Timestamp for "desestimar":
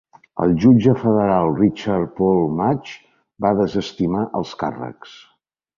3.61-4.29